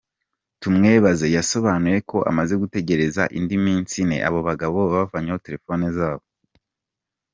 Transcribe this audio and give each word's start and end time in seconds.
Tumwebaze 0.61 1.27
yasobanuye 1.35 1.97
ko 2.09 2.17
amaze 2.31 2.53
gutegereza 2.61 3.23
indi 3.37 3.55
minsi 3.65 3.93
ine, 4.03 4.17
abo 4.27 4.39
bagabo 4.47 4.79
bavanyeho 4.93 5.37
telefoni 5.45 5.85
zabo. 5.97 6.25